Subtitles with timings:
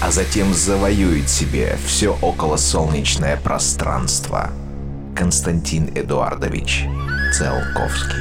[0.00, 4.50] а затем завоюет себе все околосолнечное пространство.
[5.14, 6.84] Константин Эдуардович
[7.32, 8.20] Циолковский.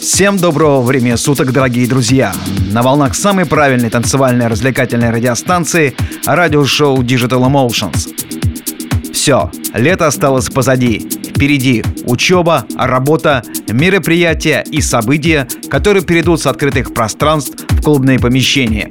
[0.00, 2.32] Всем доброго времени суток, дорогие друзья!
[2.72, 9.12] На волнах самой правильной танцевальной развлекательной радиостанции радиошоу Digital Emotions.
[9.12, 11.19] Все, лето осталось позади.
[11.40, 18.90] Впереди учеба, работа, мероприятия и события, которые перейдут с открытых пространств в клубные помещения.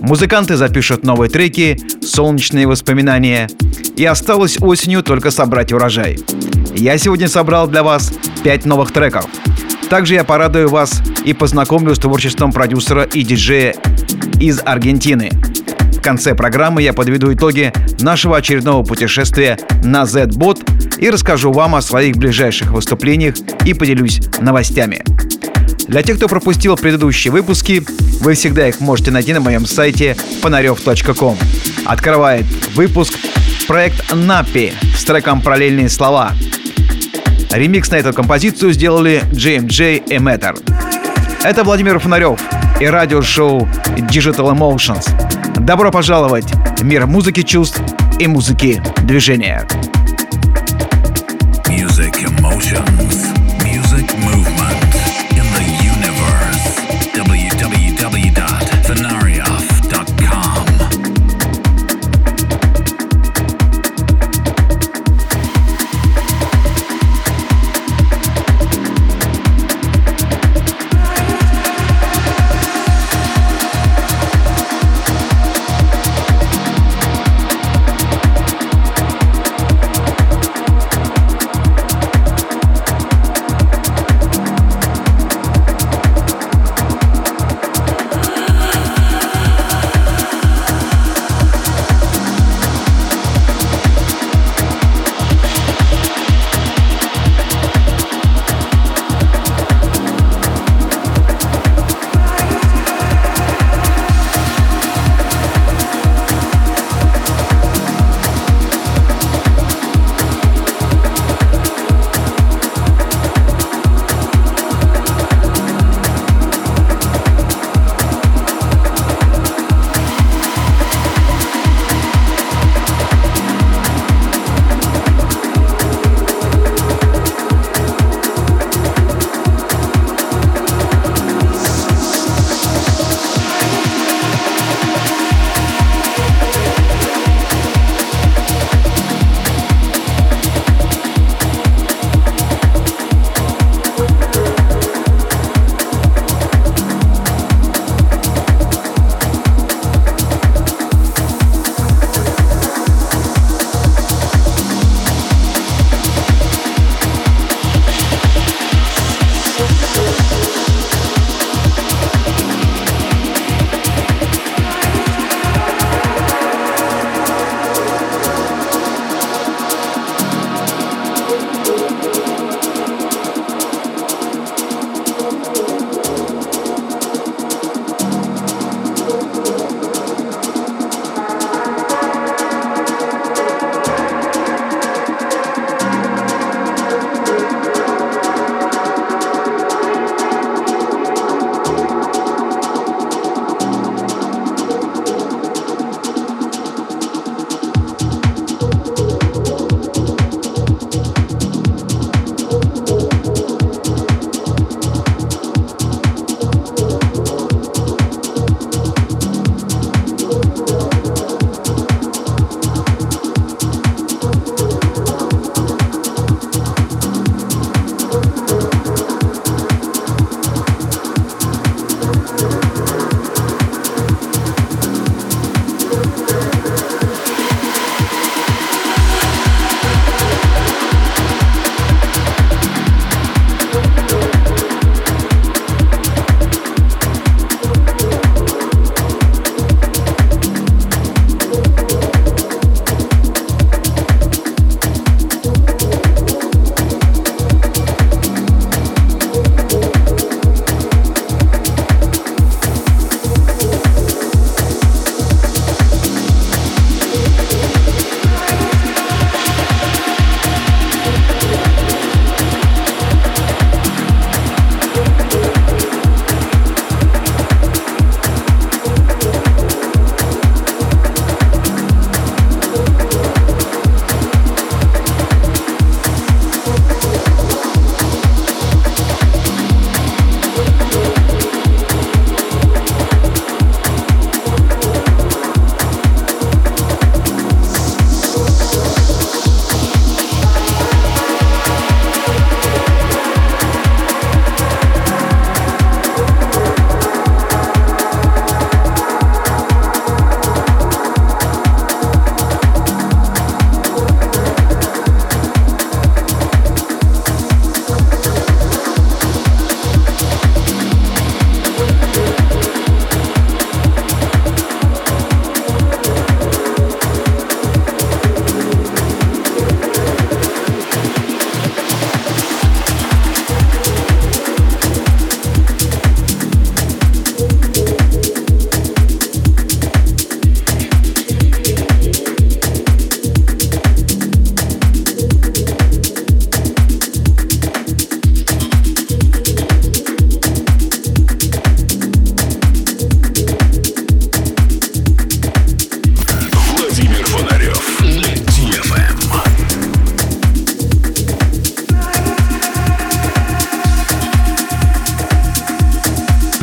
[0.00, 3.48] Музыканты запишут новые треки, солнечные воспоминания.
[3.96, 6.18] И осталось осенью только собрать урожай.
[6.74, 9.28] Я сегодня собрал для вас 5 новых треков.
[9.88, 13.72] Также я порадую вас и познакомлю с творчеством продюсера и диджея
[14.40, 15.30] из Аргентины.
[16.04, 22.18] Конце программы я подведу итоги нашего очередного путешествия на Z-Bot и расскажу вам о своих
[22.18, 25.02] ближайших выступлениях и поделюсь новостями.
[25.88, 27.82] Для тех, кто пропустил предыдущие выпуски,
[28.20, 31.38] вы всегда их можете найти на моем сайте фонарев.ком.
[31.86, 33.14] Открывает выпуск
[33.66, 36.34] проект Напи с треком «Параллельные слова».
[37.50, 40.54] Ремикс на эту композицию сделали JMJ и Matter.
[41.42, 42.38] Это Владимир Фонарев
[42.78, 45.23] и радиошоу Digital Emotions.
[45.60, 47.80] Добро пожаловать в мир музыки чувств
[48.18, 49.66] и музыки движения.
[51.68, 53.03] Music Emotions.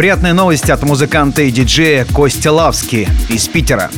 [0.01, 3.91] Приятные новости от музыканта и диджея Кости Лавски из Питера.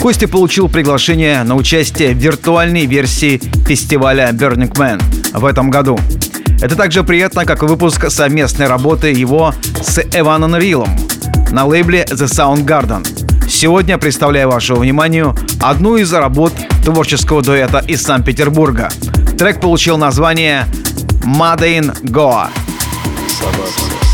[0.00, 3.36] Костя получил приглашение на участие в виртуальной версии
[3.66, 5.02] фестиваля Burning Man
[5.38, 5.98] в этом году.
[6.62, 10.96] Это также приятно, как выпуск совместной работы его с Эваном Рилом
[11.50, 13.06] на лейбле The Sound Garden.
[13.46, 16.54] Сегодня представляю вашему вниманию одну из работ
[16.86, 18.88] творческого дуэта из Санкт-Петербурга.
[19.38, 20.64] Трек получил название
[21.22, 22.48] Made in Goa.
[23.42, 24.09] You're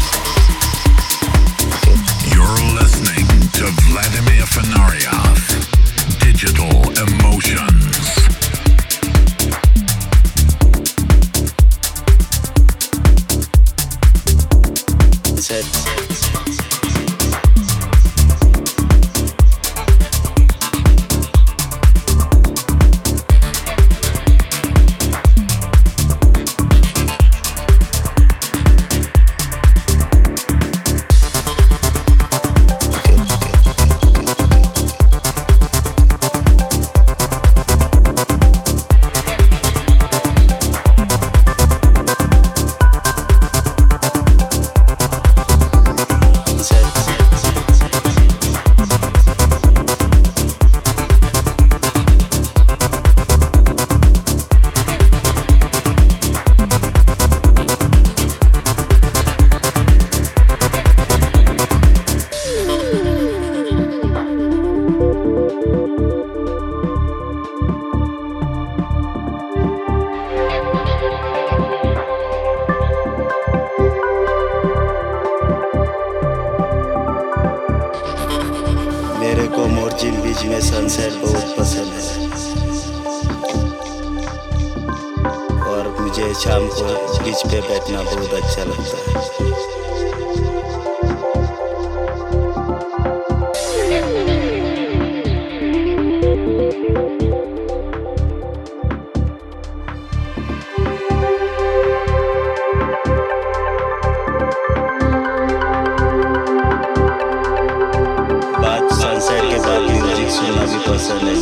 [3.57, 5.41] to Vladimir Fenarioff.
[6.21, 8.26] Digital Emotions.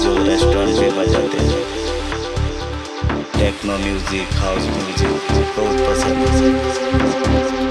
[0.03, 1.63] जो restaurant में बजाते हैं।
[3.39, 5.13] Techno music house music
[5.59, 7.63] बहुत पसंद है।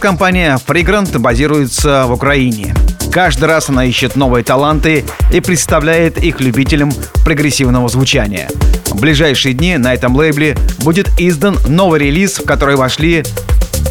[0.00, 2.74] Рекорд-компания Fragrant базируется в Украине.
[3.12, 6.90] Каждый раз она ищет новые таланты и представляет их любителям
[7.22, 8.48] прогрессивного звучания.
[8.86, 13.24] В ближайшие дни на этом лейбле будет издан новый релиз, в который вошли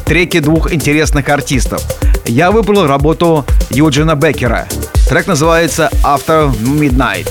[0.07, 1.83] треки двух интересных артистов.
[2.25, 4.67] Я выбрал работу Юджина Беккера.
[5.07, 7.29] Трек называется After Midnight.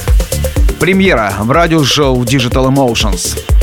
[0.78, 3.58] Премьера в радиошоу Digital Emotions.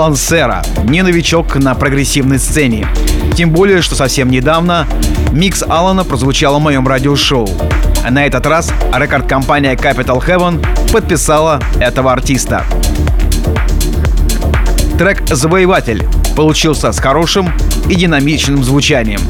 [0.00, 2.88] Алан Сера, не новичок на прогрессивной сцене.
[3.36, 4.86] Тем более, что совсем недавно
[5.30, 7.46] микс Алана прозвучал в моем радиошоу.
[8.08, 12.64] На этот раз рекорд-компания Capital Heaven подписала этого артиста.
[14.96, 17.52] Трек «Завоеватель» получился с хорошим
[17.90, 19.20] и динамичным звучанием.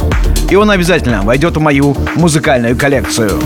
[0.50, 3.40] И он обязательно войдет в мою музыкальную коллекцию.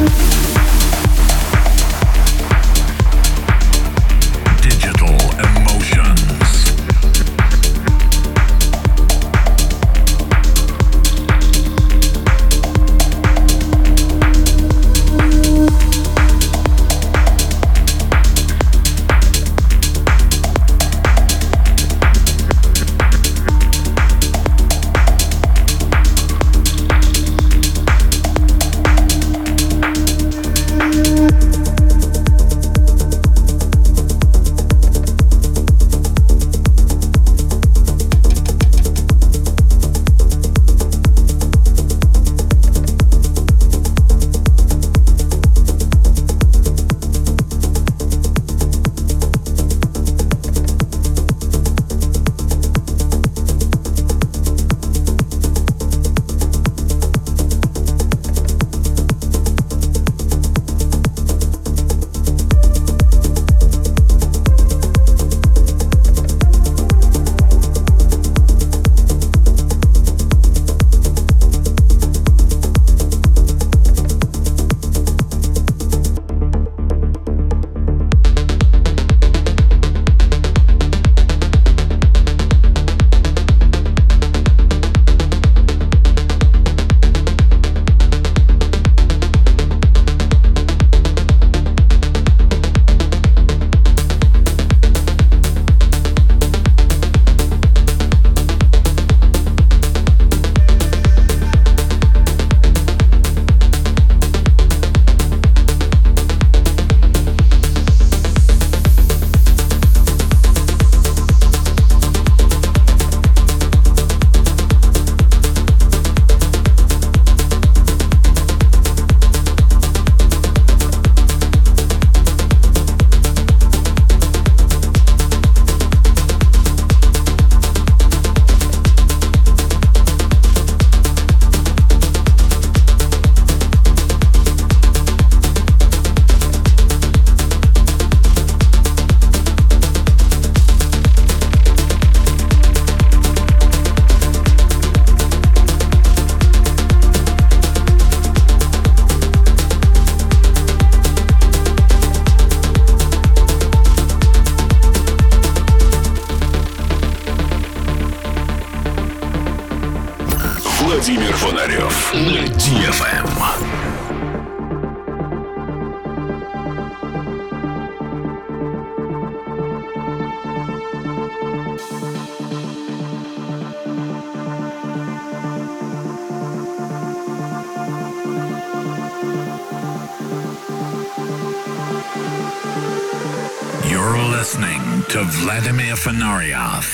[184.05, 186.85] You're listening to Vladimir Fanaryov.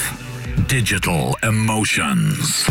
[0.68, 2.70] Digital Emotions.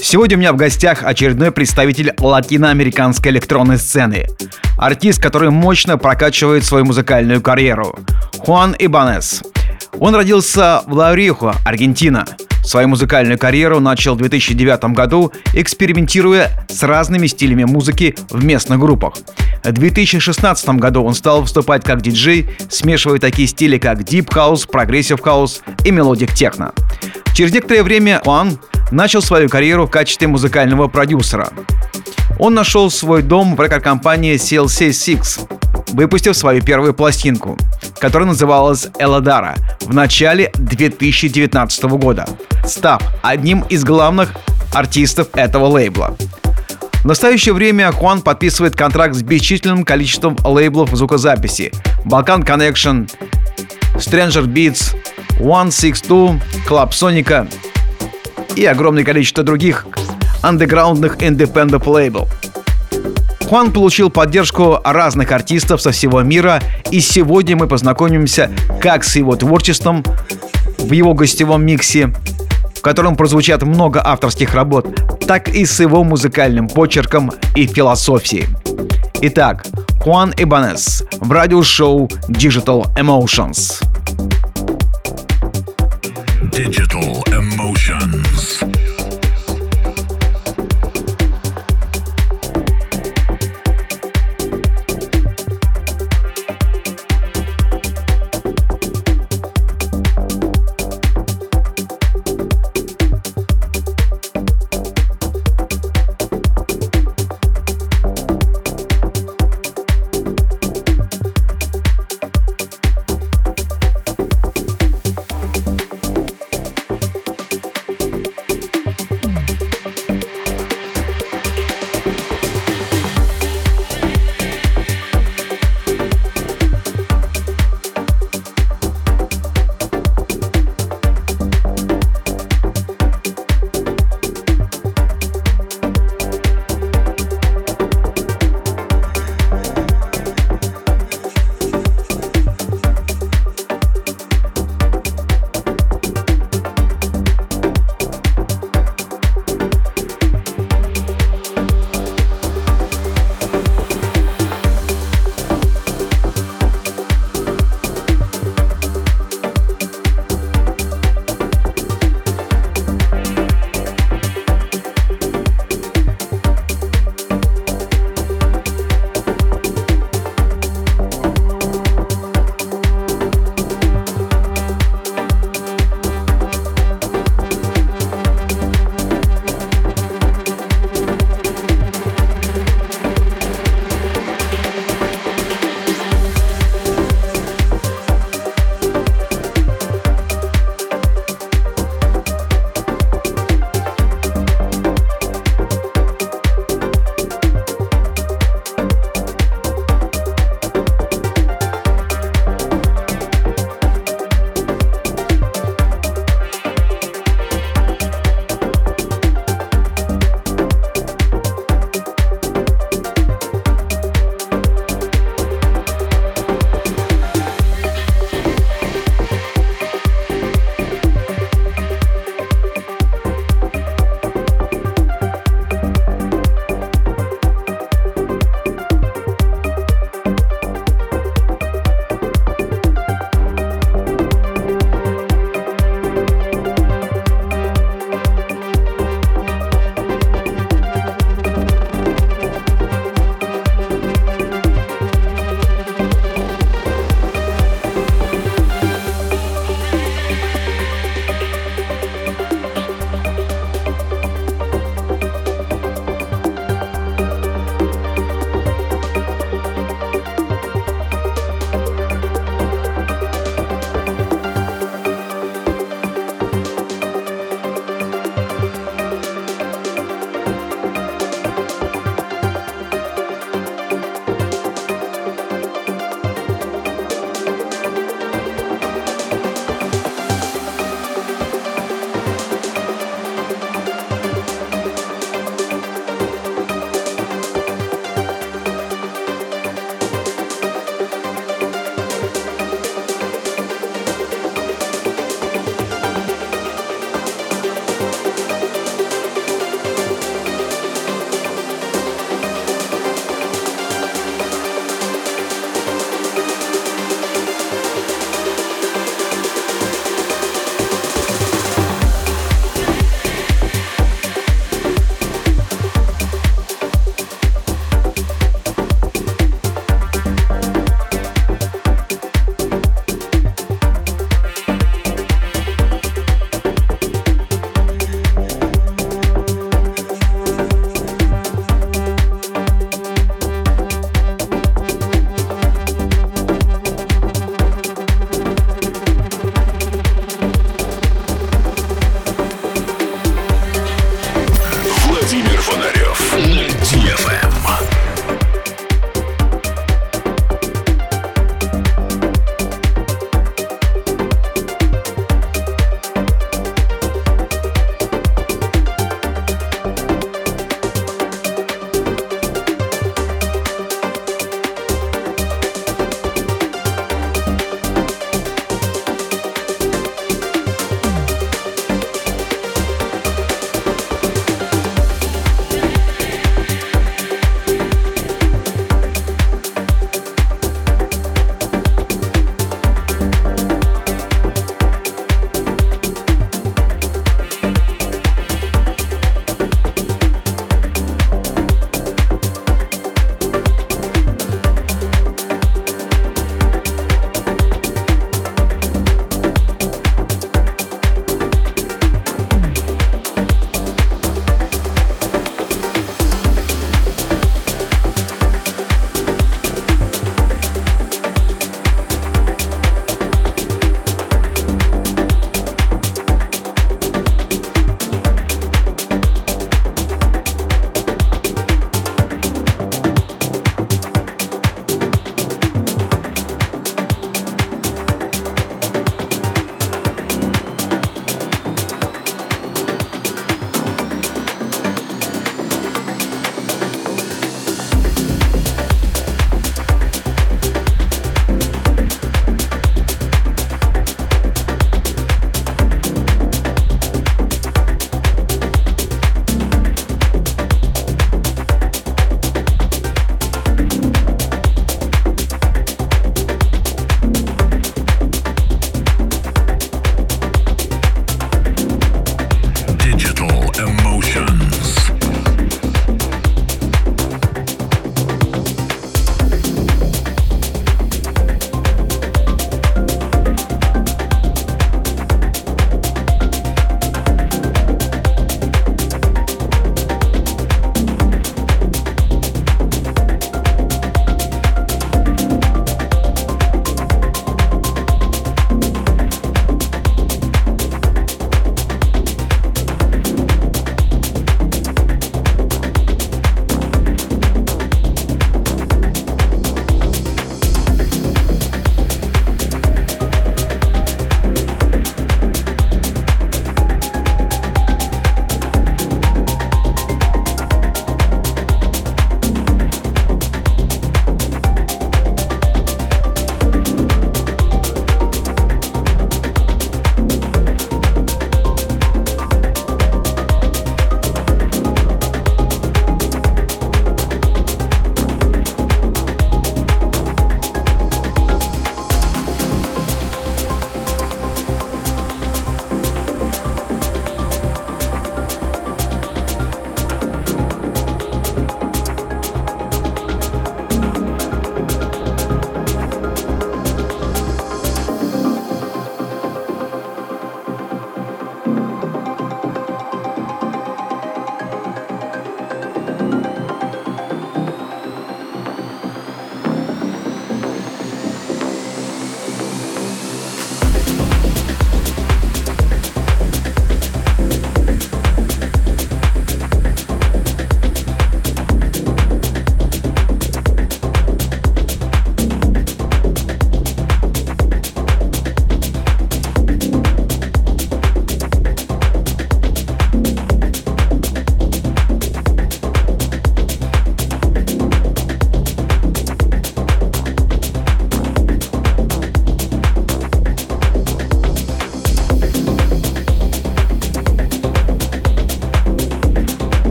[0.00, 4.28] Сегодня у меня в гостях очередной представитель латиноамериканской электронной сцены.
[4.78, 7.98] Артист, который мощно прокачивает свою музыкальную карьеру.
[8.38, 9.42] Хуан Ибанес.
[10.00, 12.24] Он родился в Лаурихо, Аргентина.
[12.68, 19.14] Свою музыкальную карьеру начал в 2009 году, экспериментируя с разными стилями музыки в местных группах.
[19.64, 25.22] В 2016 году он стал выступать как диджей, смешивая такие стили, как Deep House, Progressive
[25.22, 26.74] House и Melodic Techno.
[27.32, 28.58] Через некоторое время Хуан
[28.90, 31.48] начал свою карьеру в качестве музыкального продюсера.
[32.38, 37.56] Он нашел свой дом в рекорд-компании CLC6, выпустив свою первую пластинку,
[38.00, 42.26] которая называлась «Эладара» в начале 2019 года,
[42.64, 44.32] став одним из главных
[44.74, 46.16] артистов этого лейбла.
[47.02, 51.72] В настоящее время Хуан подписывает контракт с бесчисленным количеством лейблов звукозаписи
[52.04, 53.10] Balkan Connection,
[53.94, 54.94] Stranger Beats,
[55.38, 57.48] One Six Two, Club Sonica
[58.56, 59.86] и огромное количество других
[60.42, 62.28] андеграундных independent лейбл.
[63.48, 69.36] Хуан получил поддержку разных артистов со всего мира, и сегодня мы познакомимся как с его
[69.36, 70.04] творчеством
[70.76, 72.12] в его гостевом миксе,
[72.76, 74.86] в котором прозвучат много авторских работ,
[75.26, 78.48] так и с его музыкальным почерком и философией.
[79.22, 79.64] Итак,
[79.98, 83.82] Хуан Ибанес в радиошоу Digital Emotions.
[86.52, 87.27] Digital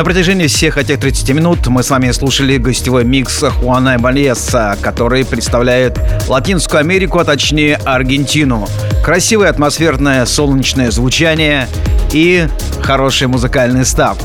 [0.00, 5.26] На протяжении всех этих 30 минут мы с вами слушали гостевой микс Хуана Бальеса, который
[5.26, 8.66] представляет Латинскую Америку, а точнее Аргентину.
[9.04, 11.68] Красивое атмосферное солнечное звучание
[12.14, 12.48] и
[12.82, 14.16] хороший музыкальный став.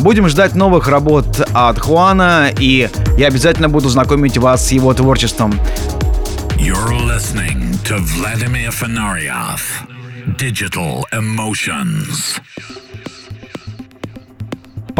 [0.00, 5.52] Будем ждать новых работ от Хуана, и я обязательно буду знакомить вас с его творчеством.
[6.56, 9.60] You're listening to Vladimir Fenarioff.
[10.36, 12.40] Digital Emotions.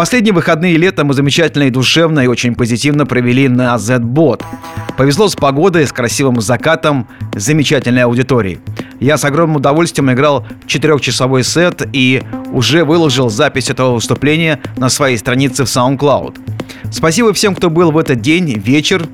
[0.00, 4.42] Последние выходные лета мы замечательно и душевно и очень позитивно провели на Z-Bot.
[4.96, 8.60] Повезло с погодой, с красивым закатом, с замечательной аудиторией.
[8.98, 15.18] Я с огромным удовольствием играл четырехчасовой сет и уже выложил запись этого выступления на своей
[15.18, 16.40] странице в SoundCloud.
[16.90, 19.06] Спасибо всем, кто был в этот день, вечер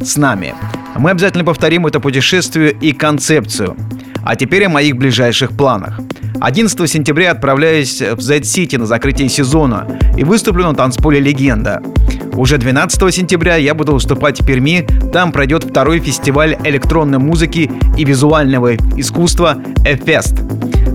[0.00, 0.54] с нами.
[0.96, 3.76] Мы обязательно повторим это путешествие и концепцию.
[4.24, 6.00] А теперь о моих ближайших планах.
[6.40, 11.82] 11 сентября отправляюсь в Z-City на закрытие сезона и выступлю на танцполе «Легенда».
[12.32, 14.86] Уже 12 сентября я буду выступать в Перми.
[15.12, 20.34] Там пройдет второй фестиваль электронной музыки и визуального искусства «Эфест».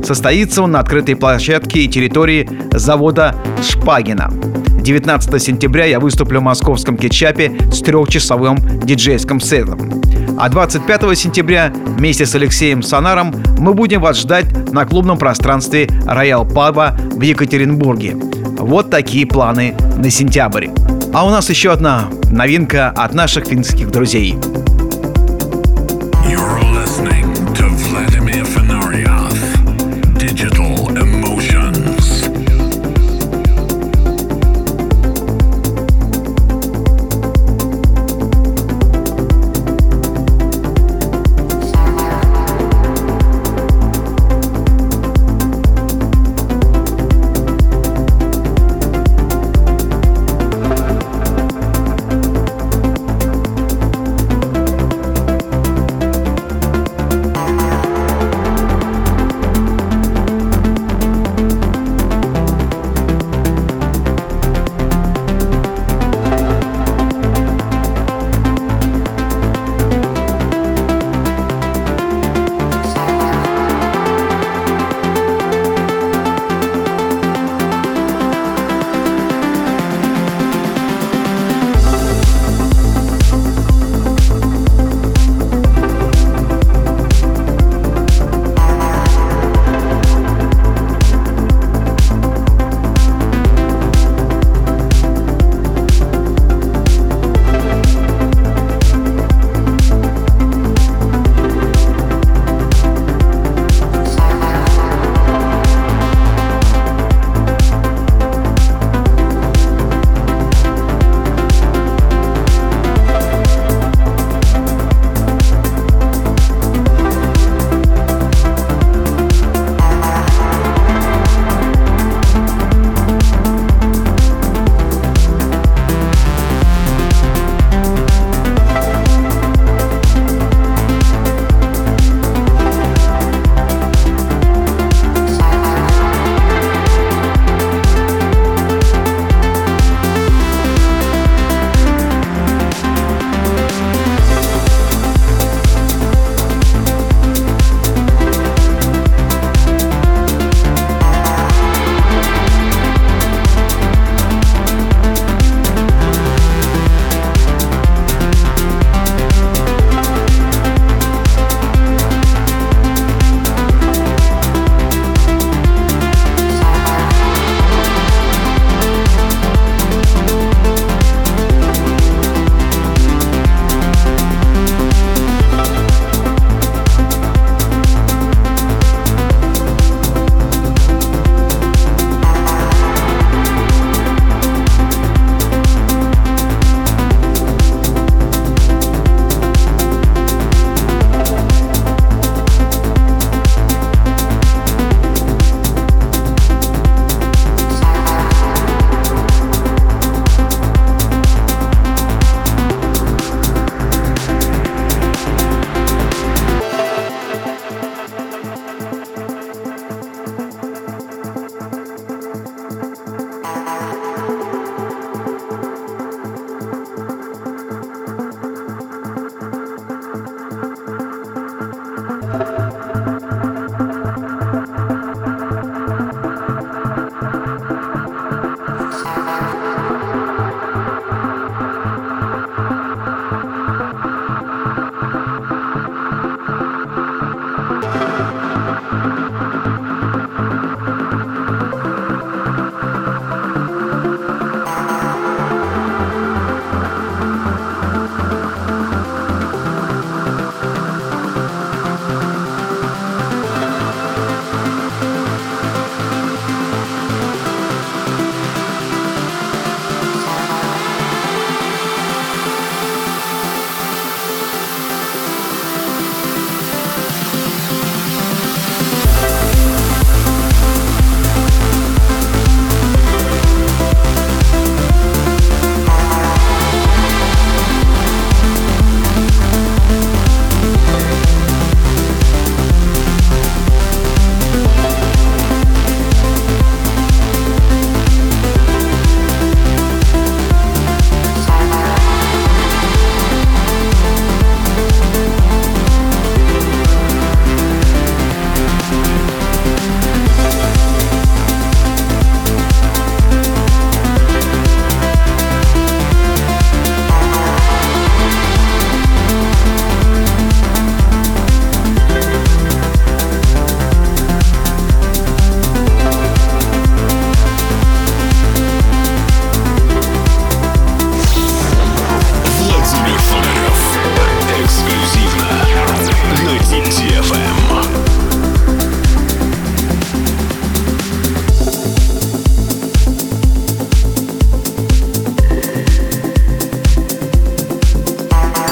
[0.03, 4.31] Состоится он на открытой площадке и территории завода Шпагина.
[4.81, 10.01] 19 сентября я выступлю в московском кетчапе с трехчасовым диджейским сетом.
[10.37, 16.45] А 25 сентября вместе с Алексеем Сонаром мы будем вас ждать на клубном пространстве Роял
[16.45, 18.15] Паба в Екатеринбурге.
[18.57, 20.67] Вот такие планы на сентябрь.
[21.13, 24.37] А у нас еще одна новинка от наших финских друзей.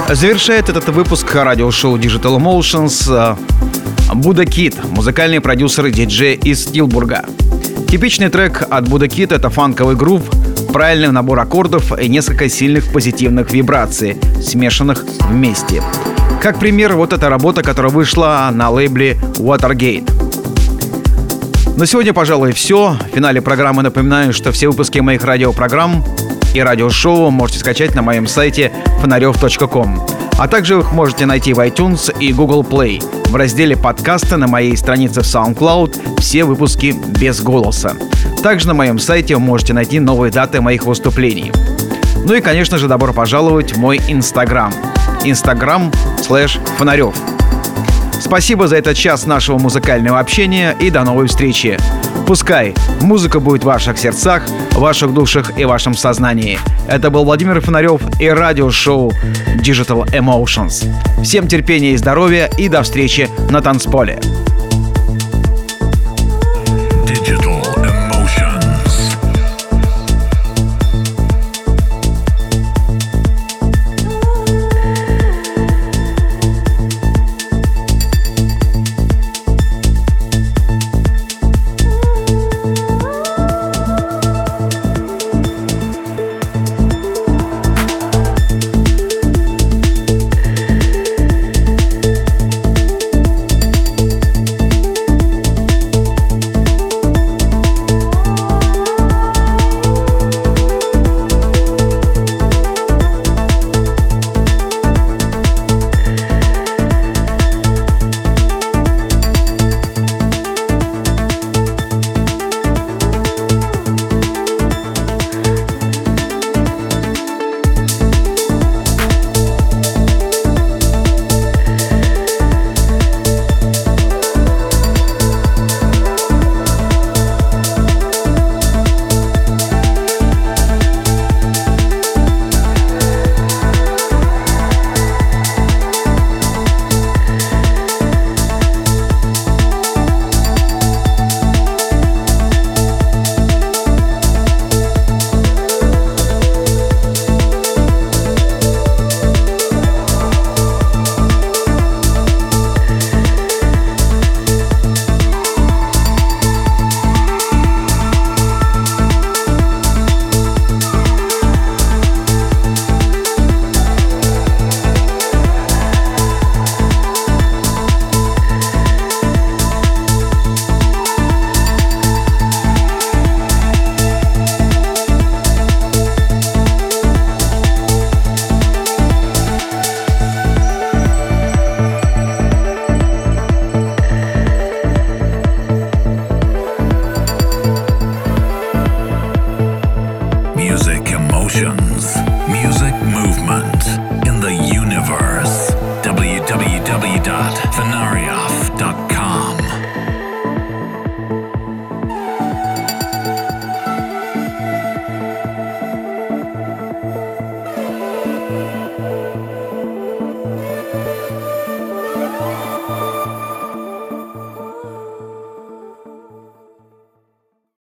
[0.10, 3.38] Завершает этот выпуск радиошоу Digital Emotions
[4.14, 7.26] Буда Кит, музыкальный продюсер и диджей из Стилбурга.
[7.90, 10.24] Типичный трек от Буда Кит— это фанковый грув,
[10.72, 15.84] правильный набор аккордов и несколько сильных позитивных вибраций, смешанных вместе.
[16.42, 20.10] Как пример, вот эта работа, которая вышла на лейбле Watergate.
[21.78, 22.98] На сегодня, пожалуй, все.
[23.12, 26.04] В финале программы напоминаю, что все выпуски моих радиопрограмм
[26.54, 28.72] и радиошоу можете скачать на моем сайте
[29.02, 30.06] фонарев.ком.
[30.38, 33.04] А также их можете найти в iTunes и Google Play.
[33.30, 37.94] В разделе подкасты на моей странице в SoundCloud все выпуски без голоса.
[38.44, 41.52] Также на моем сайте вы можете найти новые даты моих выступлений.
[42.24, 44.74] Ну и, конечно же, добро пожаловать в мой Инстаграм.
[45.24, 45.92] Инстаграм
[46.22, 47.16] слэш Фонарев.
[48.28, 51.78] Спасибо за этот час нашего музыкального общения и до новой встречи.
[52.28, 56.60] Пускай музыка будет в ваших сердцах, ваших душах и вашем сознании.
[56.90, 59.14] Это был Владимир Фонарев и радиошоу
[59.62, 60.92] Digital Emotions.
[61.24, 64.20] Всем терпения и здоровья и до встречи на танцполе.